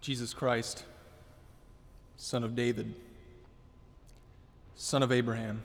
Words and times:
Jesus 0.00 0.32
Christ, 0.32 0.84
Son 2.16 2.42
of 2.42 2.56
David, 2.56 2.94
Son 4.74 5.02
of 5.02 5.12
Abraham. 5.12 5.62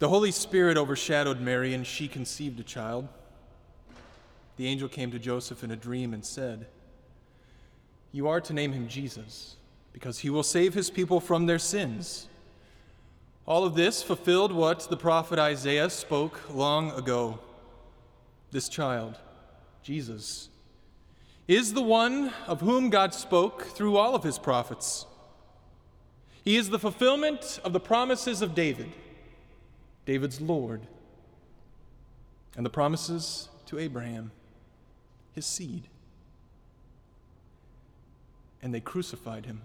The 0.00 0.08
Holy 0.08 0.32
Spirit 0.32 0.76
overshadowed 0.76 1.40
Mary, 1.40 1.74
and 1.74 1.86
she 1.86 2.08
conceived 2.08 2.58
a 2.58 2.64
child. 2.64 3.08
The 4.56 4.66
angel 4.66 4.88
came 4.88 5.12
to 5.12 5.18
Joseph 5.20 5.62
in 5.62 5.70
a 5.70 5.76
dream 5.76 6.12
and 6.12 6.24
said, 6.24 6.66
You 8.10 8.26
are 8.26 8.40
to 8.40 8.52
name 8.52 8.72
him 8.72 8.88
Jesus, 8.88 9.56
because 9.92 10.18
he 10.20 10.30
will 10.30 10.42
save 10.42 10.74
his 10.74 10.90
people 10.90 11.20
from 11.20 11.46
their 11.46 11.60
sins. 11.60 12.26
All 13.46 13.64
of 13.64 13.76
this 13.76 14.02
fulfilled 14.02 14.52
what 14.52 14.80
the 14.90 14.96
prophet 14.96 15.38
Isaiah 15.38 15.90
spoke 15.90 16.40
long 16.52 16.90
ago. 16.90 17.38
This 18.50 18.68
child, 18.68 19.16
Jesus, 19.82 20.48
is 21.48 21.72
the 21.72 21.82
one 21.82 22.30
of 22.46 22.60
whom 22.60 22.90
God 22.90 23.14
spoke 23.14 23.62
through 23.62 23.96
all 23.96 24.14
of 24.14 24.22
his 24.22 24.38
prophets. 24.38 25.06
He 26.44 26.56
is 26.56 26.68
the 26.68 26.78
fulfillment 26.78 27.58
of 27.64 27.72
the 27.72 27.80
promises 27.80 28.42
of 28.42 28.54
David, 28.54 28.92
David's 30.04 30.42
Lord, 30.42 30.82
and 32.54 32.66
the 32.66 32.70
promises 32.70 33.48
to 33.66 33.78
Abraham, 33.78 34.30
his 35.32 35.46
seed. 35.46 35.88
And 38.62 38.74
they 38.74 38.80
crucified 38.80 39.46
him. 39.46 39.62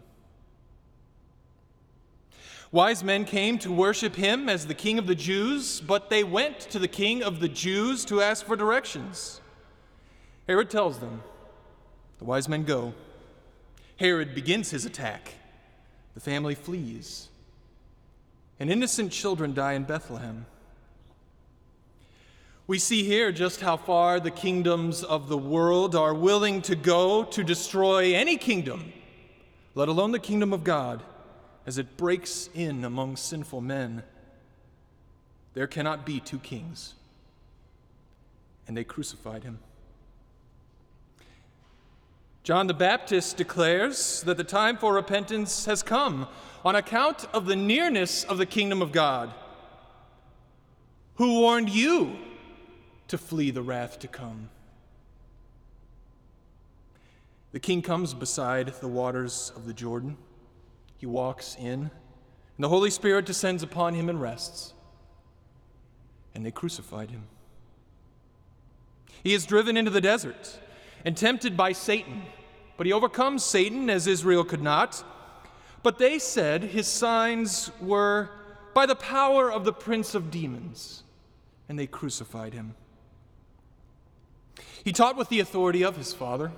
Wise 2.71 3.03
men 3.03 3.25
came 3.25 3.59
to 3.59 3.71
worship 3.71 4.15
him 4.15 4.47
as 4.47 4.67
the 4.67 4.73
king 4.73 4.97
of 4.97 5.05
the 5.05 5.15
Jews, 5.15 5.81
but 5.81 6.09
they 6.09 6.23
went 6.23 6.59
to 6.61 6.79
the 6.79 6.87
king 6.87 7.21
of 7.21 7.39
the 7.39 7.49
Jews 7.49 8.05
to 8.05 8.21
ask 8.21 8.45
for 8.45 8.55
directions. 8.55 9.41
Herod 10.47 10.69
tells 10.69 10.99
them, 10.99 11.21
the 12.23 12.29
wise 12.29 12.47
men 12.47 12.63
go. 12.63 12.93
Herod 13.97 14.33
begins 14.33 14.71
his 14.71 14.85
attack. 14.85 15.33
The 16.13 16.21
family 16.21 16.55
flees. 16.55 17.27
And 18.61 18.71
innocent 18.71 19.11
children 19.11 19.53
die 19.53 19.73
in 19.73 19.83
Bethlehem. 19.83 20.45
We 22.65 22.79
see 22.79 23.03
here 23.03 23.33
just 23.33 23.59
how 23.59 23.75
far 23.75 24.21
the 24.21 24.31
kingdoms 24.31 25.03
of 25.03 25.27
the 25.27 25.37
world 25.37 25.97
are 25.97 26.13
willing 26.13 26.61
to 26.61 26.77
go 26.77 27.25
to 27.25 27.43
destroy 27.43 28.15
any 28.15 28.37
kingdom, 28.37 28.93
let 29.75 29.89
alone 29.89 30.13
the 30.13 30.17
kingdom 30.19 30.53
of 30.53 30.63
God, 30.63 31.03
as 31.65 31.77
it 31.77 31.97
breaks 31.97 32.49
in 32.53 32.85
among 32.85 33.17
sinful 33.17 33.59
men. 33.59 34.01
There 35.55 35.67
cannot 35.67 36.05
be 36.05 36.21
two 36.21 36.39
kings. 36.39 36.93
And 38.65 38.77
they 38.77 38.85
crucified 38.85 39.43
him. 39.43 39.59
John 42.43 42.67
the 42.67 42.73
Baptist 42.73 43.37
declares 43.37 44.21
that 44.23 44.35
the 44.35 44.43
time 44.43 44.75
for 44.75 44.93
repentance 44.93 45.65
has 45.65 45.81
come 45.81 46.27
on 46.65 46.75
account 46.75 47.25
of 47.33 47.45
the 47.45 47.55
nearness 47.55 48.25
of 48.25 48.37
the 48.37 48.45
kingdom 48.45 48.81
of 48.81 48.91
God. 48.91 49.33
Who 51.15 51.39
warned 51.39 51.69
you 51.69 52.17
to 53.07 53.17
flee 53.17 53.51
the 53.51 53.61
wrath 53.61 53.97
to 53.99 54.09
come? 54.09 54.49
The 57.53 57.61
king 57.61 57.81
comes 57.81 58.13
beside 58.13 58.67
the 58.81 58.89
waters 58.89 59.53
of 59.55 59.65
the 59.65 59.73
Jordan. 59.73 60.17
He 60.97 61.05
walks 61.05 61.55
in, 61.57 61.83
and 61.83 61.91
the 62.57 62.69
Holy 62.69 62.89
Spirit 62.89 63.25
descends 63.25 63.63
upon 63.63 63.93
him 63.93 64.09
and 64.09 64.19
rests. 64.19 64.73
And 66.35 66.45
they 66.45 66.51
crucified 66.51 67.11
him. 67.11 67.23
He 69.23 69.33
is 69.33 69.45
driven 69.45 69.77
into 69.77 69.91
the 69.91 70.01
desert 70.01 70.59
and 71.05 71.15
tempted 71.15 71.55
by 71.55 71.73
Satan. 71.73 72.23
But 72.77 72.85
he 72.85 72.93
overcomes 72.93 73.43
Satan 73.43 73.89
as 73.89 74.07
Israel 74.07 74.43
could 74.43 74.61
not. 74.61 75.03
But 75.83 75.99
they 75.99 76.17
said 76.17 76.63
his 76.63 76.87
signs 76.87 77.71
were 77.81 78.29
by 78.73 78.85
the 78.85 78.95
power 78.95 79.51
of 79.51 79.65
the 79.65 79.73
prince 79.73 80.15
of 80.15 80.31
demons, 80.31 81.03
and 81.69 81.77
they 81.77 81.87
crucified 81.87 82.53
him. 82.53 82.75
He 84.83 84.91
taught 84.91 85.15
with 85.15 85.29
the 85.29 85.39
authority 85.39 85.83
of 85.83 85.97
his 85.97 86.13
Father. 86.13 86.51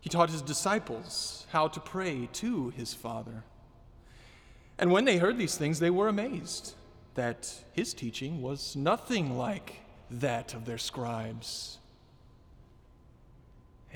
He 0.00 0.10
taught 0.10 0.30
his 0.30 0.42
disciples 0.42 1.46
how 1.50 1.68
to 1.68 1.80
pray 1.80 2.28
to 2.34 2.70
his 2.70 2.94
Father. 2.94 3.44
And 4.78 4.92
when 4.92 5.04
they 5.04 5.16
heard 5.16 5.38
these 5.38 5.56
things, 5.56 5.78
they 5.78 5.90
were 5.90 6.08
amazed 6.08 6.74
that 7.14 7.64
his 7.72 7.94
teaching 7.94 8.42
was 8.42 8.76
nothing 8.76 9.36
like 9.36 9.80
that 10.10 10.54
of 10.54 10.66
their 10.66 10.78
scribes 10.78 11.78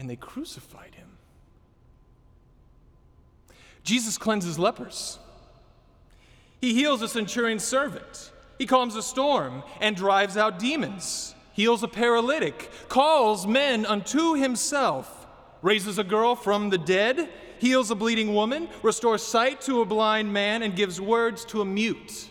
and 0.00 0.08
they 0.08 0.16
crucified 0.16 0.94
him. 0.94 1.08
Jesus 3.84 4.16
cleanses 4.16 4.58
lepers. 4.58 5.18
He 6.58 6.72
heals 6.72 7.02
a 7.02 7.08
centurion's 7.08 7.64
servant. 7.64 8.32
He 8.58 8.64
calms 8.64 8.96
a 8.96 9.02
storm 9.02 9.62
and 9.78 9.94
drives 9.94 10.38
out 10.38 10.58
demons, 10.58 11.34
heals 11.52 11.82
a 11.82 11.88
paralytic, 11.88 12.70
calls 12.88 13.46
men 13.46 13.84
unto 13.84 14.34
himself, 14.34 15.26
raises 15.60 15.98
a 15.98 16.04
girl 16.04 16.34
from 16.34 16.70
the 16.70 16.78
dead, 16.78 17.28
heals 17.58 17.90
a 17.90 17.94
bleeding 17.94 18.34
woman, 18.34 18.70
restores 18.82 19.22
sight 19.22 19.60
to 19.62 19.82
a 19.82 19.84
blind 19.84 20.32
man, 20.32 20.62
and 20.62 20.76
gives 20.76 20.98
words 20.98 21.44
to 21.46 21.60
a 21.60 21.64
mute. 21.64 22.30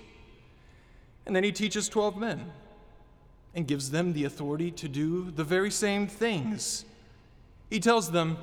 And 1.28 1.36
then 1.36 1.44
he 1.44 1.52
teaches 1.52 1.88
12 1.88 2.18
men 2.18 2.52
and 3.54 3.68
gives 3.68 3.92
them 3.92 4.14
the 4.14 4.24
authority 4.24 4.72
to 4.72 4.88
do 4.88 5.30
the 5.30 5.44
very 5.44 5.70
same 5.70 6.08
things 6.08 6.86
he 7.70 7.80
tells 7.80 8.12
them, 8.12 8.38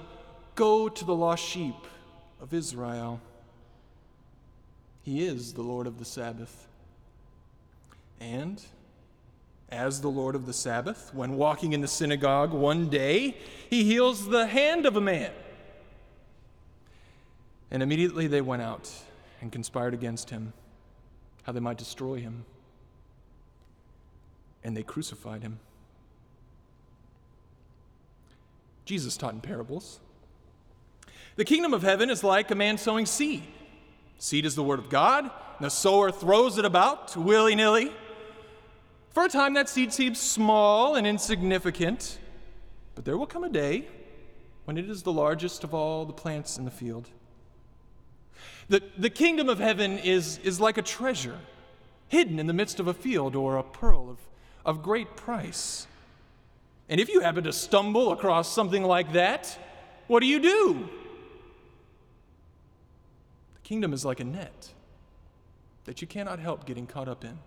Go 0.55 0.89
to 0.89 1.05
the 1.05 1.15
lost 1.15 1.45
sheep 1.45 1.75
of 2.41 2.55
Israel. 2.55 3.21
He 5.03 5.25
is 5.25 5.53
the 5.53 5.63
Lord 5.63 5.87
of 5.87 5.99
the 5.99 6.05
Sabbath. 6.05 6.67
And 8.21 8.63
as 9.69 10.01
the 10.01 10.09
Lord 10.09 10.35
of 10.35 10.47
the 10.47 10.53
Sabbath, 10.53 11.13
when 11.13 11.37
walking 11.37 11.73
in 11.73 11.81
the 11.81 11.89
synagogue 11.89 12.53
one 12.53 12.89
day, 12.89 13.37
he 13.69 13.85
heals 13.85 14.29
the 14.29 14.47
hand 14.47 14.87
of 14.87 14.97
a 14.97 15.01
man. 15.01 15.31
And 17.71 17.83
immediately 17.83 18.27
they 18.27 18.41
went 18.41 18.63
out 18.63 18.91
and 19.41 19.53
conspired 19.53 19.93
against 19.93 20.31
him, 20.31 20.53
how 21.43 21.53
they 21.53 21.61
might 21.61 21.79
destroy 21.79 22.17
him. 22.17 22.45
And 24.65 24.77
they 24.77 24.83
crucified 24.83 25.43
him. 25.43 25.59
Jesus 28.87 29.17
taught 29.17 29.35
in 29.35 29.41
parables. 29.41 30.01
The 31.35 31.45
kingdom 31.45 31.75
of 31.75 31.83
heaven 31.83 32.09
is 32.09 32.25
like 32.25 32.51
a 32.51 32.55
man 32.55 32.79
sowing 32.79 33.05
seed. 33.05 33.43
Seed 34.19 34.47
is 34.47 34.55
the 34.55 34.63
word 34.63 34.79
of 34.79 34.89
God, 34.89 35.25
and 35.25 35.67
the 35.67 35.69
sower 35.69 36.11
throws 36.11 36.57
it 36.57 36.65
about 36.65 37.15
willy 37.17 37.55
nilly. 37.55 37.93
For 39.11 39.25
a 39.25 39.29
time, 39.29 39.55
that 39.55 39.69
seed 39.69 39.93
seems 39.93 40.19
small 40.19 40.95
and 40.95 41.07
insignificant, 41.07 42.19
but 42.95 43.05
there 43.05 43.19
will 43.19 43.27
come 43.27 43.45
a 43.45 43.51
day 43.51 43.87
when 44.65 44.79
it 44.79 44.89
is 44.89 45.03
the 45.03 45.13
largest 45.13 45.65
of 45.65 45.75
all 45.75 46.07
the 46.07 46.13
plants 46.13 46.57
in 46.57 46.65
the 46.65 46.71
field. 46.71 47.11
The, 48.69 48.83
the 48.97 49.11
kingdom 49.11 49.49
of 49.49 49.59
heaven 49.59 49.99
is, 49.99 50.39
is 50.39 50.61
like 50.61 50.79
a 50.79 50.83
treasure 50.83 51.39
hidden 52.09 52.39
in 52.39 52.47
the 52.47 52.53
midst 52.53 52.79
of 52.79 52.87
a 52.87 52.95
field 52.95 53.35
or 53.35 53.57
a 53.57 53.63
pearl 53.63 54.09
of, 54.09 54.19
of 54.65 54.83
great 54.83 55.17
price. 55.17 55.87
And 56.89 57.01
if 57.01 57.09
you 57.09 57.21
happen 57.21 57.45
to 57.45 57.53
stumble 57.53 58.13
across 58.13 58.53
something 58.53 58.85
like 58.85 59.13
that, 59.13 59.59
what 60.07 60.21
do 60.21 60.27
you 60.27 60.41
do? 60.41 60.89
The 63.55 63.61
kingdom 63.63 63.93
is 63.93 64.05
like 64.05 64.21
a 64.21 64.25
net 64.25 64.73
that 65.85 66.01
you 66.01 66.07
cannot 66.07 66.39
help 66.39 66.65
getting 66.65 66.87
caught 66.87 67.09
up 67.09 67.25
in. 67.25 67.39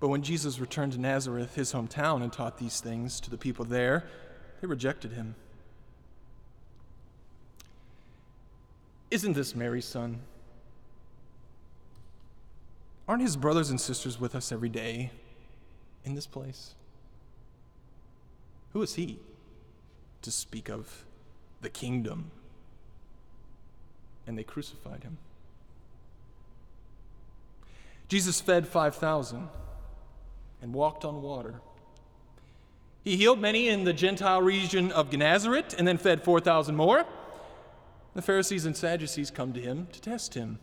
But 0.00 0.08
when 0.08 0.22
Jesus 0.22 0.58
returned 0.58 0.92
to 0.92 1.00
Nazareth, 1.00 1.54
his 1.54 1.72
hometown, 1.72 2.22
and 2.22 2.32
taught 2.32 2.58
these 2.58 2.80
things 2.80 3.20
to 3.20 3.30
the 3.30 3.38
people 3.38 3.64
there, 3.64 4.04
they 4.60 4.66
rejected 4.66 5.12
him. 5.12 5.34
Isn't 9.10 9.34
this 9.34 9.54
Mary's 9.54 9.84
son? 9.84 10.20
Aren't 13.06 13.22
his 13.22 13.36
brothers 13.36 13.70
and 13.70 13.80
sisters 13.80 14.18
with 14.18 14.34
us 14.34 14.50
every 14.50 14.68
day? 14.68 15.10
In 16.04 16.14
this 16.14 16.26
place? 16.26 16.74
Who 18.72 18.82
is 18.82 18.94
he 18.94 19.18
to 20.22 20.30
speak 20.30 20.68
of 20.68 21.04
the 21.62 21.70
kingdom? 21.70 22.30
And 24.26 24.36
they 24.36 24.42
crucified 24.42 25.04
him. 25.04 25.18
Jesus 28.08 28.40
fed 28.40 28.66
5,000 28.66 29.48
and 30.60 30.72
walked 30.74 31.04
on 31.04 31.22
water. 31.22 31.60
He 33.02 33.16
healed 33.16 33.40
many 33.40 33.68
in 33.68 33.84
the 33.84 33.92
Gentile 33.92 34.42
region 34.42 34.90
of 34.92 35.10
Gennesaret 35.10 35.74
and 35.76 35.86
then 35.86 35.98
fed 35.98 36.22
4,000 36.22 36.74
more. 36.74 37.04
The 38.14 38.22
Pharisees 38.22 38.64
and 38.64 38.76
Sadducees 38.76 39.30
come 39.30 39.52
to 39.52 39.60
him 39.60 39.88
to 39.92 40.00
test 40.00 40.34
him. 40.34 40.58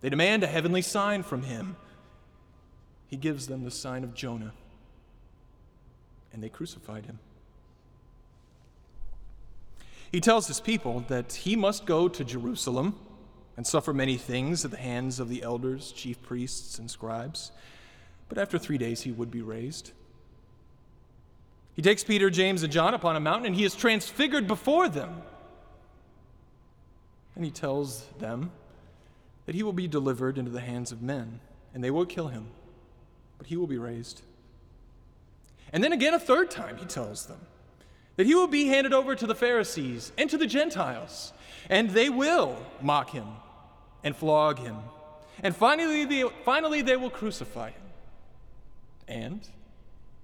They 0.00 0.08
demand 0.08 0.42
a 0.42 0.46
heavenly 0.46 0.82
sign 0.82 1.22
from 1.22 1.42
him. 1.42 1.76
He 3.06 3.16
gives 3.16 3.46
them 3.46 3.64
the 3.64 3.70
sign 3.70 4.02
of 4.02 4.14
Jonah 4.14 4.52
and 6.34 6.42
they 6.42 6.48
crucified 6.48 7.06
him. 7.06 7.20
He 10.12 10.20
tells 10.20 10.48
his 10.48 10.60
people 10.60 11.04
that 11.08 11.32
he 11.32 11.56
must 11.56 11.86
go 11.86 12.08
to 12.08 12.24
Jerusalem 12.24 12.98
and 13.56 13.66
suffer 13.66 13.94
many 13.94 14.16
things 14.16 14.64
at 14.64 14.70
the 14.70 14.76
hands 14.76 15.20
of 15.20 15.28
the 15.28 15.42
elders, 15.42 15.92
chief 15.92 16.20
priests, 16.22 16.78
and 16.78 16.90
scribes, 16.90 17.52
but 18.28 18.36
after 18.36 18.58
three 18.58 18.78
days 18.78 19.02
he 19.02 19.12
would 19.12 19.30
be 19.30 19.42
raised. 19.42 19.92
He 21.74 21.82
takes 21.82 22.04
Peter, 22.04 22.30
James, 22.30 22.62
and 22.62 22.72
John 22.72 22.94
upon 22.94 23.16
a 23.16 23.20
mountain, 23.20 23.46
and 23.46 23.56
he 23.56 23.64
is 23.64 23.74
transfigured 23.74 24.46
before 24.46 24.88
them. 24.88 25.22
And 27.34 27.44
he 27.44 27.50
tells 27.50 28.06
them 28.18 28.52
that 29.46 29.54
he 29.54 29.62
will 29.62 29.72
be 29.72 29.88
delivered 29.88 30.38
into 30.38 30.50
the 30.50 30.60
hands 30.60 30.92
of 30.92 31.02
men, 31.02 31.40
and 31.72 31.82
they 31.82 31.90
will 31.90 32.06
kill 32.06 32.28
him, 32.28 32.48
but 33.38 33.48
he 33.48 33.56
will 33.56 33.66
be 33.66 33.78
raised. 33.78 34.22
And 35.74 35.82
then 35.82 35.92
again, 35.92 36.14
a 36.14 36.20
third 36.20 36.52
time, 36.52 36.76
he 36.76 36.86
tells 36.86 37.26
them 37.26 37.40
that 38.14 38.26
he 38.26 38.34
will 38.36 38.46
be 38.46 38.68
handed 38.68 38.94
over 38.94 39.16
to 39.16 39.26
the 39.26 39.34
Pharisees 39.34 40.12
and 40.16 40.30
to 40.30 40.38
the 40.38 40.46
Gentiles, 40.46 41.32
and 41.68 41.90
they 41.90 42.08
will 42.08 42.56
mock 42.80 43.10
him 43.10 43.26
and 44.04 44.14
flog 44.14 44.60
him. 44.60 44.76
And 45.42 45.54
finally 45.54 46.04
they, 46.04 46.22
finally, 46.44 46.80
they 46.80 46.96
will 46.96 47.10
crucify 47.10 47.70
him. 47.70 47.82
And 49.08 49.40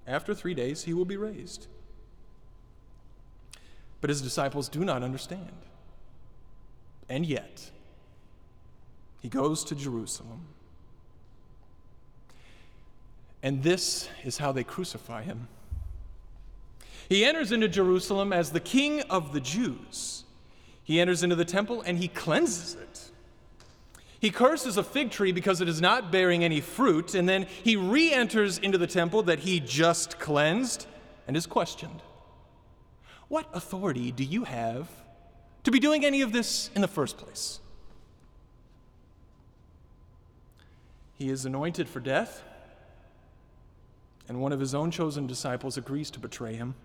after 0.06 0.35
three 0.35 0.55
days, 0.55 0.85
he 0.85 0.94
will 0.94 1.05
be 1.05 1.17
raised. 1.17 1.67
But 4.00 4.08
his 4.08 4.23
disciples 4.23 4.69
do 4.69 4.85
not 4.85 5.03
understand. 5.03 5.50
And 7.08 7.26
yet, 7.26 7.73
he 9.19 9.29
goes 9.29 9.64
to 9.64 9.75
Jerusalem. 9.75 10.46
And 13.43 13.63
this 13.63 14.09
is 14.25 14.39
how 14.39 14.53
they 14.53 14.65
crucify 14.65 15.23
him. 15.23 15.49
He 17.09 17.25
enters 17.25 17.53
into 17.53 17.69
Jerusalem 17.69 18.33
as 18.33 18.53
the 18.53 18.61
king 18.61 19.01
of 19.03 19.33
the 19.33 19.41
Jews. 19.41 20.25
He 20.85 21.01
enters 21.01 21.23
into 21.23 21.37
the 21.37 21.45
temple 21.45 21.83
and 21.83 21.99
he 21.99 22.09
cleanses 22.09 22.75
it. 22.75 23.11
He 24.21 24.31
curses 24.31 24.77
a 24.77 24.83
fig 24.83 25.11
tree 25.11 25.33
because 25.33 25.61
it 25.61 25.69
is 25.69 25.81
not 25.81 26.13
bearing 26.13 26.45
any 26.45 26.61
fruit, 26.61 27.15
and 27.15 27.27
then 27.27 27.47
he 27.65 27.75
re 27.75 28.13
enters 28.13 28.59
into 28.59 28.77
the 28.77 28.87
temple 28.87 29.23
that 29.23 29.41
he 29.41 29.61
just 29.61 30.19
cleansed 30.19 30.87
and 31.27 31.37
is 31.37 31.47
questioned. 31.47 32.03
What 33.29 33.49
authority 33.55 34.13
do 34.13 34.23
you 34.23 34.45
have 34.45 34.89
to 35.65 35.71
be 35.71 35.79
doing 35.79 36.05
any 36.05 36.21
of 36.21 36.33
this 36.33 36.69
in 36.75 36.83
the 36.83 36.89
first 36.89 37.17
place? 37.17 37.61
He 41.15 41.31
is 41.31 41.47
anointed 41.47 41.89
for 41.89 42.01
death, 42.01 42.43
and 44.31 44.41
one 44.41 44.53
of 44.53 44.61
his 44.61 44.77
own 44.77 44.93
chosen 44.93 45.27
disciples 45.27 45.77
agrees 45.77 46.09
to 46.09 46.21
betray 46.21 46.55
him. 46.55 46.77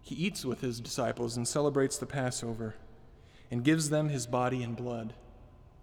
He 0.00 0.14
eats 0.14 0.44
with 0.44 0.60
his 0.60 0.78
disciples 0.78 1.36
and 1.36 1.48
celebrates 1.48 1.98
the 1.98 2.06
Passover 2.06 2.76
and 3.50 3.64
gives 3.64 3.90
them 3.90 4.10
his 4.10 4.28
body 4.28 4.62
and 4.62 4.76
blood 4.76 5.12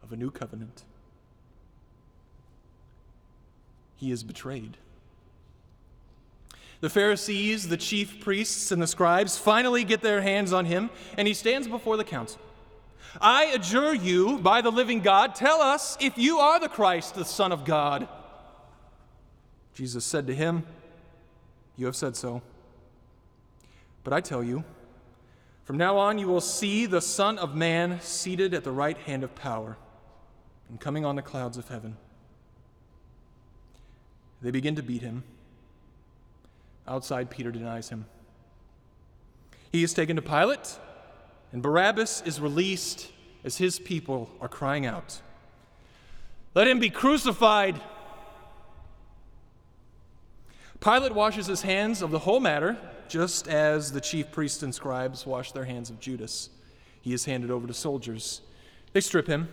of 0.02 0.14
a 0.14 0.16
new 0.16 0.32
covenant. 0.32 0.86
He 3.98 4.10
is 4.10 4.24
betrayed. 4.24 4.78
The 6.80 6.90
Pharisees, 6.90 7.68
the 7.68 7.76
chief 7.76 8.22
priests, 8.22 8.72
and 8.72 8.82
the 8.82 8.88
scribes 8.88 9.38
finally 9.38 9.84
get 9.84 10.00
their 10.00 10.22
hands 10.22 10.54
on 10.54 10.64
him, 10.64 10.90
and 11.18 11.28
he 11.28 11.34
stands 11.34 11.68
before 11.68 11.98
the 11.98 12.06
council. 12.06 12.40
I 13.20 13.48
adjure 13.48 13.94
you, 13.94 14.40
by 14.40 14.62
the 14.62 14.72
living 14.72 15.02
God, 15.02 15.36
tell 15.36 15.62
us 15.62 15.98
if 16.00 16.18
you 16.18 16.40
are 16.40 16.58
the 16.58 16.70
Christ, 16.70 17.16
the 17.16 17.26
Son 17.26 17.52
of 17.52 17.66
God. 17.66 18.08
Jesus 19.74 20.06
said 20.06 20.28
to 20.28 20.36
him, 20.36 20.64
You 21.78 21.86
have 21.86 21.96
said 21.96 22.16
so. 22.16 22.42
But 24.04 24.14
I 24.14 24.22
tell 24.22 24.44
you, 24.44 24.64
from 25.64 25.78
now 25.78 25.98
on 25.98 26.18
you 26.18 26.28
will 26.28 26.42
see 26.42 26.86
the 26.86 27.02
Son 27.02 27.38
of 27.38 27.56
Man 27.56 28.00
seated 28.02 28.54
at 28.54 28.64
the 28.64 28.72
right 28.72 28.98
hand 28.98 29.24
of 29.24 29.34
power 29.36 29.78
and 30.70 30.80
coming 30.80 31.06
on 31.06 31.16
the 31.16 31.22
clouds 31.22 31.58
of 31.58 31.68
heaven. 31.68 31.98
They 34.42 34.52
begin 34.52 34.76
to 34.76 34.84
beat 34.84 35.02
him. 35.02 35.24
Outside, 36.88 37.30
Peter 37.30 37.52
denies 37.52 37.90
him. 37.90 38.06
He 39.72 39.84
is 39.84 39.94
taken 39.94 40.16
to 40.16 40.22
Pilate, 40.22 40.80
and 41.52 41.62
Barabbas 41.62 42.24
is 42.26 42.42
released 42.42 43.12
as 43.44 43.58
his 43.58 43.80
people 43.80 44.30
are 44.42 44.48
crying 44.48 44.86
out, 44.86 45.22
Let 46.54 46.68
him 46.68 46.80
be 46.80 46.90
crucified! 46.90 47.80
Pilate 50.82 51.14
washes 51.14 51.46
his 51.46 51.62
hands 51.62 52.02
of 52.02 52.10
the 52.10 52.18
whole 52.18 52.40
matter 52.40 52.76
just 53.08 53.48
as 53.48 53.92
the 53.92 54.02
chief 54.02 54.32
priests 54.32 54.64
and 54.64 54.74
scribes 54.74 55.28
washed 55.28 55.54
their 55.54 55.66
hands 55.66 55.92
of 55.92 56.00
Judas. 56.00 56.50
He 57.02 57.14
is 57.14 57.26
handed 57.26 57.52
over 57.52 57.68
to 57.68 57.74
soldiers. 57.74 58.42
They 58.92 59.00
strip 59.00 59.28
him, 59.28 59.50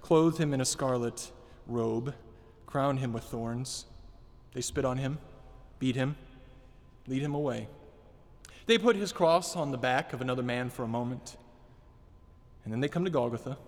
clothe 0.00 0.38
him 0.38 0.54
in 0.54 0.62
a 0.62 0.64
scarlet 0.64 1.30
robe, 1.66 2.14
crown 2.64 2.96
him 2.96 3.12
with 3.12 3.24
thorns. 3.24 3.84
They 4.54 4.62
spit 4.62 4.86
on 4.86 4.96
him, 4.96 5.18
beat 5.78 5.96
him, 5.96 6.16
lead 7.06 7.20
him 7.20 7.34
away. 7.34 7.68
They 8.64 8.78
put 8.78 8.96
his 8.96 9.12
cross 9.12 9.56
on 9.56 9.70
the 9.70 9.76
back 9.76 10.14
of 10.14 10.22
another 10.22 10.42
man 10.42 10.70
for 10.70 10.82
a 10.82 10.88
moment, 10.88 11.36
and 12.64 12.72
then 12.72 12.80
they 12.80 12.88
come 12.88 13.04
to 13.04 13.10
Golgotha. 13.10 13.58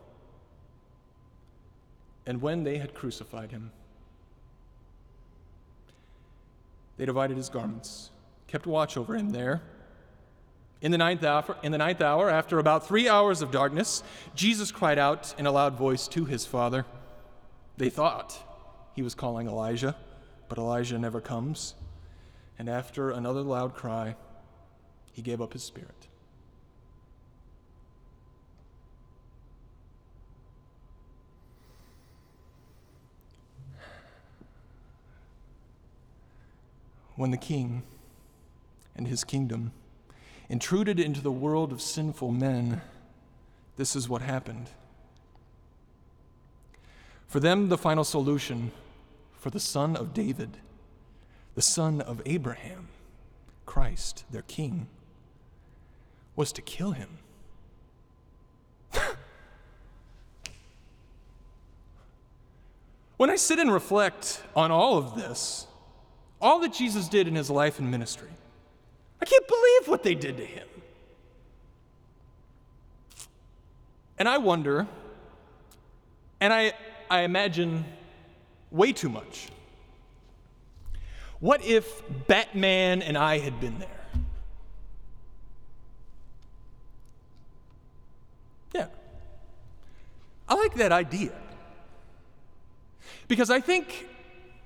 And 2.25 2.41
when 2.41 2.65
they 2.65 2.79
had 2.79 2.95
crucified 2.95 3.51
him, 3.51 3.71
they 6.97 7.07
divided 7.07 7.37
his 7.37 7.49
garments 7.49 8.11
kept 8.47 8.67
watch 8.67 8.97
over 8.97 9.15
him 9.15 9.31
there. 9.31 9.63
In 10.81 10.93
the, 10.93 10.99
ninth 10.99 11.25
hour, 11.25 11.57
in 11.63 11.73
the 11.73 11.79
ninth 11.79 12.01
hour, 12.01 12.31
after 12.31 12.59
about 12.59 12.87
three 12.87 13.09
hours 13.09 13.43
of 13.43 13.51
darkness, 13.51 14.03
Jesus 14.35 14.71
cried 14.71 14.99
out 14.99 15.35
in 15.39 15.47
a 15.47 15.51
loud 15.51 15.77
voice 15.77 16.07
to 16.09 16.27
his 16.27 16.47
Father. 16.47 16.85
They 17.77 17.91
thought 17.91 18.37
he 18.95 19.03
was 19.03 19.15
calling 19.15 19.49
Elijah, 19.49 19.97
but 20.49 20.59
Elijah 20.59 20.99
never 20.99 21.21
comes. 21.21 21.75
And 22.59 22.69
after 22.69 23.11
another 23.11 23.41
loud 23.41 23.75
cry, 23.75 24.17
he 25.13 25.23
gave 25.23 25.41
up 25.41 25.55
his 25.55 25.63
spirit. 25.63 26.09
When 37.17 37.31
the 37.31 37.37
king 37.37 37.83
and 38.97 39.07
his 39.07 39.25
kingdom. 39.25 39.73
Intruded 40.49 40.99
into 40.99 41.21
the 41.21 41.33
world 41.33 41.73
of 41.73 41.83
sinful 41.83 42.31
men, 42.33 42.81
this 43.77 43.95
is 43.95 44.09
what 44.09 44.23
happened. 44.23 44.71
For 47.27 47.41
them, 47.41 47.69
the 47.69 47.77
final 47.77 48.05
solution 48.05 48.71
for 49.39 49.51
the 49.51 49.61
son 49.61 49.97
of 49.97 50.15
David, 50.15 50.57
the 51.55 51.63
son 51.63 52.01
of 52.01 52.23
Abraham, 52.25 52.89
Christ, 53.67 54.25
their 54.31 54.43
king, 54.43 54.87
was 56.35 56.53
to 56.53 56.63
kill 56.63 56.93
him. 56.93 57.19
when 63.17 63.31
I 63.31 63.37
sit 63.37 63.59
and 63.59 63.73
reflect 63.73 64.43
on 64.55 64.71
all 64.71 64.97
of 64.97 65.17
this, 65.17 65.66
all 66.47 66.61
that 66.61 66.73
Jesus 66.73 67.09
did 67.09 67.27
in 67.27 67.35
his 67.35 67.51
life 67.51 67.81
and 67.81 67.91
ministry, 67.91 68.29
I 69.21 69.25
can't 69.25 69.49
believe 69.49 69.89
what 69.89 70.05
they 70.05 70.15
did 70.15 70.37
to 70.37 70.45
him. 70.45 70.69
And 74.17 74.29
I 74.29 74.39
wonder, 74.39 74.87
and 76.41 76.53
I, 76.53 76.73
I 77.11 77.23
imagine 77.23 77.85
way 78.71 78.93
too 78.93 79.09
much. 79.09 79.49
What 81.41 81.65
if 81.65 82.01
Batman 82.29 83.03
and 83.03 83.19
I 83.19 83.39
had 83.39 83.59
been 83.59 83.81
there? 83.81 83.89
Yeah. 88.73 88.87
I 90.49 90.55
like 90.55 90.75
that 90.75 90.93
idea. 90.93 91.33
Because 93.27 93.51
I 93.51 93.59
think 93.59 94.09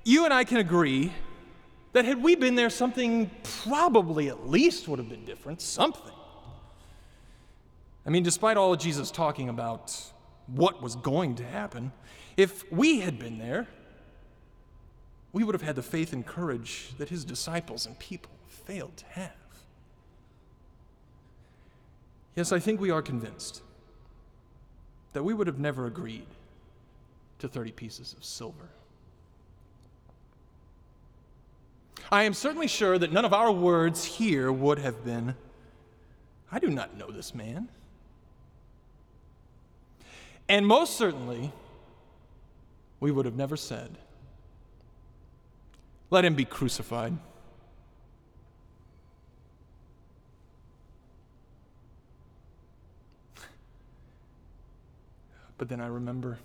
you 0.04 0.26
and 0.26 0.34
I 0.34 0.44
can 0.44 0.58
agree 0.58 1.10
that 1.92 2.04
had 2.04 2.22
we 2.22 2.36
been 2.36 2.54
there, 2.54 2.70
something 2.70 3.30
probably 3.62 4.28
at 4.28 4.48
least 4.48 4.86
would 4.88 4.98
have 4.98 5.08
been 5.08 5.24
different, 5.24 5.60
something. 5.60 6.12
I 8.06 8.10
mean, 8.10 8.22
despite 8.22 8.56
all 8.56 8.72
of 8.72 8.78
Jesus 8.78 9.10
talking 9.10 9.48
about 9.48 9.96
what 10.46 10.82
was 10.82 10.96
going 10.96 11.36
to 11.36 11.44
happen, 11.44 11.92
if 12.36 12.70
we 12.72 13.00
had 13.00 13.18
been 13.18 13.38
there, 13.38 13.66
we 15.32 15.44
would 15.44 15.54
have 15.54 15.62
had 15.62 15.76
the 15.76 15.82
faith 15.82 16.12
and 16.12 16.26
courage 16.26 16.92
that 16.98 17.08
his 17.08 17.24
disciples 17.24 17.86
and 17.86 17.98
people 17.98 18.32
failed 18.48 18.96
to 18.96 19.04
have. 19.06 19.32
Yes, 22.34 22.52
I 22.52 22.58
think 22.58 22.80
we 22.80 22.90
are 22.90 23.02
convinced 23.02 23.62
that 25.12 25.22
we 25.22 25.34
would 25.34 25.46
have 25.46 25.58
never 25.58 25.86
agreed 25.86 26.26
to 27.40 27.48
30 27.48 27.72
pieces 27.72 28.14
of 28.16 28.24
silver. 28.24 28.70
I 32.12 32.24
am 32.24 32.34
certainly 32.34 32.66
sure 32.66 32.98
that 32.98 33.12
none 33.12 33.24
of 33.24 33.32
our 33.32 33.52
words 33.52 34.04
here 34.04 34.50
would 34.50 34.78
have 34.78 35.04
been 35.04 35.34
I 36.52 36.58
do 36.58 36.68
not 36.68 36.96
know 36.96 37.10
this 37.10 37.34
man. 37.34 37.68
And 40.48 40.66
most 40.66 40.96
certainly, 40.96 41.52
we 42.98 43.12
would 43.12 43.24
have 43.24 43.36
never 43.36 43.56
said, 43.56 43.96
Let 46.10 46.24
him 46.24 46.34
be 46.34 46.44
crucified. 46.44 47.16
But 55.56 55.68
then 55.68 55.80
I 55.80 55.86
remember 55.86 56.38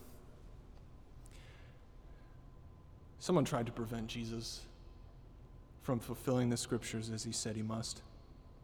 someone 3.18 3.46
tried 3.46 3.66
to 3.66 3.72
prevent 3.72 4.08
Jesus 4.08 4.62
from 5.86 6.00
fulfilling 6.00 6.50
the 6.50 6.58
scriptures 6.58 7.12
as 7.12 7.26
he 7.26 7.32
said 7.32 7.56
he 7.56 7.62
must 7.62 8.02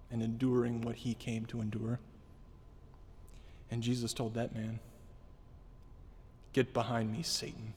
and 0.10 0.24
enduring 0.24 0.82
what 0.82 0.96
he 0.96 1.14
came 1.14 1.46
to 1.46 1.62
endure. 1.62 2.00
And 3.70 3.84
Jesus 3.84 4.12
told 4.12 4.34
that 4.34 4.56
man, 4.56 4.80
Get 6.52 6.74
behind 6.74 7.12
me, 7.14 7.22
Satan. 7.22 7.76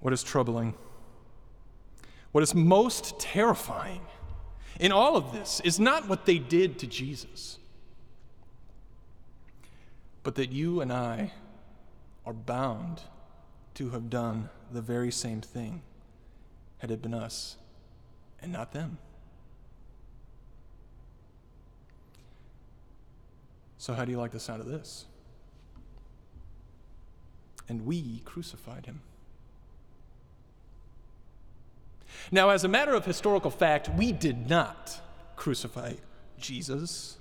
What 0.00 0.12
is 0.12 0.24
troubling? 0.24 0.74
What 2.32 2.42
is 2.42 2.52
most 2.52 3.20
terrifying 3.20 4.02
in 4.80 4.90
all 4.90 5.16
of 5.16 5.32
this 5.32 5.60
is 5.60 5.78
not 5.78 6.08
what 6.08 6.26
they 6.26 6.38
did 6.38 6.80
to 6.80 6.86
Jesus, 6.88 7.58
but 10.24 10.34
that 10.34 10.50
you 10.50 10.80
and 10.80 10.92
I 10.92 11.30
are 12.26 12.32
bound 12.32 13.02
to 13.74 13.90
have 13.90 14.10
done 14.10 14.50
the 14.72 14.82
very 14.82 15.12
same 15.12 15.40
thing 15.40 15.82
had 16.78 16.90
it 16.90 17.00
been 17.00 17.14
us 17.14 17.56
and 18.42 18.52
not 18.52 18.72
them. 18.72 18.98
So, 23.78 23.94
how 23.94 24.04
do 24.04 24.10
you 24.10 24.18
like 24.18 24.32
the 24.32 24.40
sound 24.40 24.60
of 24.60 24.66
this? 24.66 25.06
And 27.68 27.86
we 27.86 28.20
crucified 28.24 28.86
him. 28.86 29.00
Now, 32.32 32.50
as 32.50 32.64
a 32.64 32.68
matter 32.68 32.94
of 32.94 33.04
historical 33.04 33.50
fact, 33.50 33.88
we 33.90 34.10
did 34.10 34.48
not 34.48 35.00
crucify 35.36 35.94
Jesus. 36.38 37.18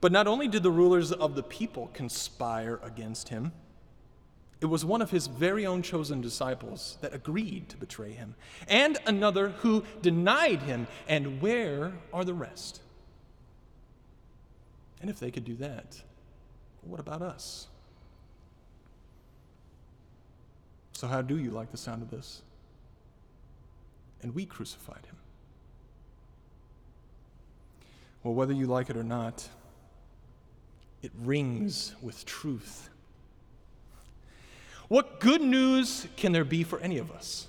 But 0.00 0.12
not 0.12 0.26
only 0.26 0.48
did 0.48 0.62
the 0.62 0.70
rulers 0.70 1.12
of 1.12 1.34
the 1.34 1.42
people 1.42 1.90
conspire 1.92 2.80
against 2.82 3.28
him, 3.28 3.52
it 4.60 4.66
was 4.66 4.84
one 4.84 5.02
of 5.02 5.10
his 5.10 5.26
very 5.26 5.66
own 5.66 5.82
chosen 5.82 6.20
disciples 6.20 6.96
that 7.00 7.12
agreed 7.12 7.68
to 7.70 7.76
betray 7.76 8.12
him, 8.12 8.34
and 8.68 8.98
another 9.06 9.50
who 9.50 9.84
denied 10.00 10.62
him. 10.62 10.86
And 11.08 11.42
where 11.42 11.92
are 12.12 12.24
the 12.24 12.34
rest? 12.34 12.80
And 15.00 15.10
if 15.10 15.20
they 15.20 15.30
could 15.30 15.44
do 15.44 15.56
that, 15.56 16.00
what 16.82 17.00
about 17.00 17.20
us? 17.20 17.66
So, 20.92 21.08
how 21.08 21.20
do 21.20 21.38
you 21.38 21.50
like 21.50 21.70
the 21.70 21.76
sound 21.76 22.02
of 22.02 22.10
this? 22.10 22.42
And 24.22 24.34
we 24.34 24.46
crucified 24.46 25.04
him. 25.04 25.16
Well, 28.22 28.32
whether 28.32 28.54
you 28.54 28.66
like 28.66 28.88
it 28.88 28.96
or 28.96 29.04
not, 29.04 29.46
it 31.02 31.12
rings 31.18 31.94
with 32.00 32.24
truth. 32.24 32.88
What 34.88 35.20
good 35.20 35.40
news 35.40 36.06
can 36.16 36.32
there 36.32 36.44
be 36.44 36.62
for 36.62 36.78
any 36.80 36.98
of 36.98 37.10
us? 37.10 37.48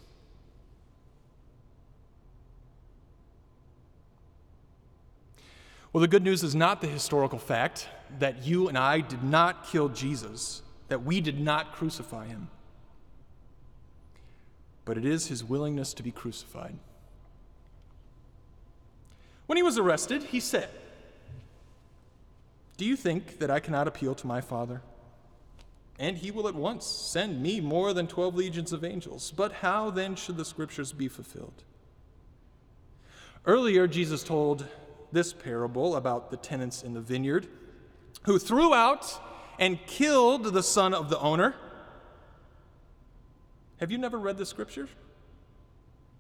Well, 5.92 6.01
the 6.01 6.08
good 6.08 6.24
news 6.24 6.44
is 6.44 6.54
not 6.54 6.82
the 6.82 6.88
historical 6.88 7.39
fact 7.39 7.88
that 8.20 8.46
you 8.46 8.68
and 8.68 8.77
I 8.77 9.00
did 9.00 9.24
not 9.24 9.65
kill 9.65 9.88
Jesus, 9.88 10.62
that 10.89 11.04
we 11.04 11.22
did 11.22 11.39
not 11.39 11.74
crucify 11.74 12.27
him, 12.27 12.50
but 14.84 14.98
it 14.98 15.06
is 15.06 15.27
his 15.27 15.42
willingness 15.44 15.94
to 15.94 16.04
be 16.04 16.12
crucified. 16.12 16.75
When 19.46 19.56
he 19.56 19.63
was 19.63 19.77
arrested, 19.77 20.24
he 20.24 20.39
said, 20.39 20.70
Do 22.75 22.84
you 22.84 22.98
think 22.98 23.39
that 23.39 23.50
I 23.50 23.62
cannot 23.62 23.88
appeal 23.88 24.15
to 24.15 24.27
my 24.27 24.42
Father? 24.42 24.82
And 25.97 26.17
he 26.17 26.31
will 26.31 26.47
at 26.47 26.55
once 26.55 26.85
send 26.85 27.41
me 27.41 27.61
more 27.61 27.93
than 27.93 28.07
12 28.07 28.35
legions 28.35 28.73
of 28.73 28.83
angels. 28.83 29.31
But 29.35 29.53
how 29.53 29.89
then 29.89 30.15
should 30.15 30.37
the 30.37 30.45
scriptures 30.45 30.91
be 30.91 31.07
fulfilled? 31.07 31.63
Earlier, 33.45 33.87
Jesus 33.87 34.23
told 34.23 34.65
this 35.11 35.31
parable 35.31 35.95
about 35.95 36.31
the 36.31 36.37
tenants 36.37 36.83
in 36.83 36.93
the 36.93 37.01
vineyard 37.01 37.47
who 38.23 38.39
threw 38.39 38.73
out 38.73 39.21
and 39.59 39.79
killed 39.85 40.45
the 40.45 40.63
son 40.63 40.93
of 40.93 41.09
the 41.09 41.19
owner. 41.19 41.55
Have 43.79 43.91
you 43.91 43.97
never 43.97 44.17
read 44.17 44.37
the 44.37 44.45
scripture? 44.45 44.89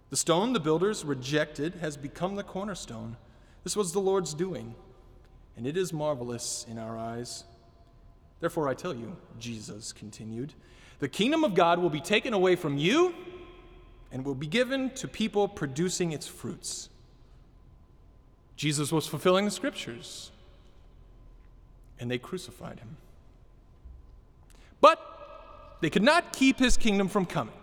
The 0.09 0.17
stone 0.17 0.53
the 0.53 0.59
builders 0.59 1.03
rejected 1.03 1.75
has 1.75 1.97
become 1.97 2.35
the 2.35 2.43
cornerstone. 2.43 3.17
This 3.63 3.75
was 3.75 3.91
the 3.91 3.99
Lord's 3.99 4.33
doing, 4.33 4.75
and 5.57 5.65
it 5.65 5.75
is 5.75 5.91
marvelous 5.91 6.65
in 6.69 6.77
our 6.77 6.97
eyes. 6.97 7.43
Therefore, 8.45 8.69
I 8.69 8.75
tell 8.75 8.93
you, 8.93 9.17
Jesus 9.39 9.91
continued, 9.91 10.53
the 10.99 11.07
kingdom 11.07 11.43
of 11.43 11.55
God 11.55 11.79
will 11.79 11.89
be 11.89 11.99
taken 11.99 12.31
away 12.31 12.55
from 12.55 12.77
you 12.77 13.15
and 14.11 14.23
will 14.23 14.35
be 14.35 14.45
given 14.45 14.91
to 14.91 15.07
people 15.07 15.47
producing 15.47 16.11
its 16.11 16.27
fruits. 16.27 16.89
Jesus 18.55 18.91
was 18.91 19.07
fulfilling 19.07 19.45
the 19.45 19.49
scriptures, 19.49 20.29
and 21.99 22.11
they 22.11 22.19
crucified 22.19 22.77
him. 22.77 22.97
But 24.79 24.99
they 25.81 25.89
could 25.89 26.03
not 26.03 26.31
keep 26.31 26.59
his 26.59 26.77
kingdom 26.77 27.07
from 27.07 27.25
coming. 27.25 27.55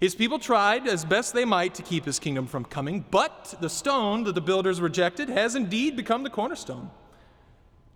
His 0.00 0.14
people 0.14 0.38
tried 0.38 0.88
as 0.88 1.04
best 1.04 1.34
they 1.34 1.44
might 1.44 1.74
to 1.74 1.82
keep 1.82 2.06
his 2.06 2.18
kingdom 2.18 2.46
from 2.46 2.64
coming, 2.64 3.04
but 3.10 3.56
the 3.60 3.68
stone 3.68 4.24
that 4.24 4.34
the 4.34 4.40
builders 4.40 4.80
rejected 4.80 5.28
has 5.28 5.54
indeed 5.54 5.96
become 5.96 6.22
the 6.22 6.30
cornerstone. 6.30 6.90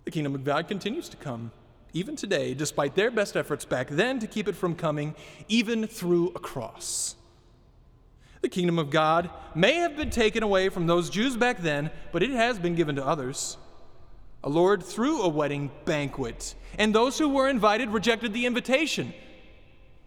The 0.05 0.11
kingdom 0.11 0.35
of 0.35 0.45
God 0.45 0.69
continues 0.69 1.09
to 1.09 1.17
come 1.17 1.51
even 1.93 2.15
today, 2.15 2.53
despite 2.53 2.95
their 2.95 3.11
best 3.11 3.35
efforts 3.35 3.65
back 3.65 3.89
then 3.89 4.19
to 4.19 4.27
keep 4.27 4.47
it 4.47 4.55
from 4.55 4.75
coming, 4.75 5.15
even 5.47 5.87
through 5.87 6.29
a 6.35 6.39
cross. 6.39 7.15
The 8.41 8.49
kingdom 8.49 8.77
of 8.77 8.89
God 8.89 9.29
may 9.55 9.75
have 9.75 9.95
been 9.95 10.09
taken 10.09 10.43
away 10.43 10.69
from 10.69 10.87
those 10.87 11.09
Jews 11.09 11.35
back 11.35 11.59
then, 11.59 11.89
but 12.11 12.23
it 12.23 12.29
has 12.29 12.59
been 12.59 12.75
given 12.75 12.95
to 12.95 13.05
others. 13.05 13.57
A 14.43 14.49
Lord 14.49 14.83
threw 14.83 15.21
a 15.21 15.27
wedding 15.27 15.71
banquet, 15.85 16.53
and 16.77 16.93
those 16.93 17.17
who 17.17 17.29
were 17.29 17.49
invited 17.49 17.89
rejected 17.89 18.33
the 18.33 18.45
invitation. 18.45 19.13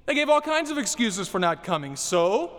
They 0.07 0.15
gave 0.15 0.29
all 0.29 0.41
kinds 0.41 0.71
of 0.71 0.79
excuses 0.79 1.29
for 1.29 1.39
not 1.39 1.65
coming. 1.65 1.97
So, 1.97 2.53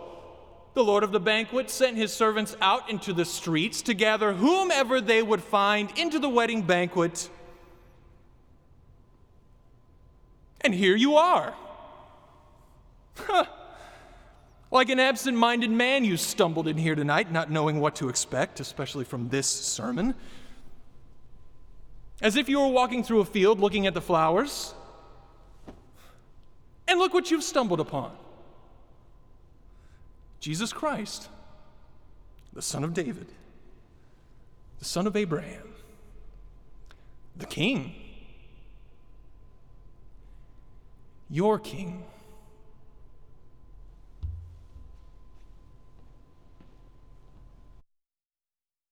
the 0.74 0.84
Lord 0.84 1.02
of 1.02 1.12
the 1.12 1.20
banquet 1.20 1.70
sent 1.70 1.96
his 1.96 2.12
servants 2.12 2.56
out 2.60 2.88
into 2.88 3.12
the 3.12 3.24
streets 3.24 3.82
to 3.82 3.94
gather 3.94 4.32
whomever 4.32 5.00
they 5.00 5.22
would 5.22 5.42
find 5.42 5.90
into 5.98 6.18
the 6.18 6.28
wedding 6.28 6.62
banquet 6.62 7.28
And 10.64 10.74
here 10.74 10.96
you 10.96 11.16
are. 11.16 11.54
Huh. 13.16 13.46
Like 14.70 14.88
an 14.88 14.98
absent 14.98 15.36
minded 15.36 15.70
man, 15.70 16.04
you 16.04 16.16
stumbled 16.16 16.66
in 16.66 16.78
here 16.78 16.94
tonight, 16.94 17.30
not 17.30 17.50
knowing 17.50 17.78
what 17.78 17.96
to 17.96 18.08
expect, 18.08 18.58
especially 18.58 19.04
from 19.04 19.28
this 19.28 19.46
sermon. 19.46 20.14
As 22.22 22.36
if 22.36 22.48
you 22.48 22.60
were 22.60 22.68
walking 22.68 23.04
through 23.04 23.20
a 23.20 23.24
field 23.24 23.60
looking 23.60 23.86
at 23.86 23.94
the 23.94 24.00
flowers. 24.00 24.74
And 26.88 26.98
look 26.98 27.12
what 27.12 27.30
you've 27.30 27.42
stumbled 27.42 27.80
upon 27.80 28.12
Jesus 30.40 30.72
Christ, 30.72 31.28
the 32.52 32.62
Son 32.62 32.82
of 32.82 32.94
David, 32.94 33.26
the 34.78 34.84
Son 34.84 35.06
of 35.06 35.16
Abraham, 35.16 35.74
the 37.36 37.46
King 37.46 37.94
your 41.32 41.58
king. 41.58 42.04